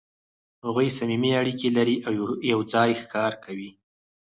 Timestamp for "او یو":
2.07-2.59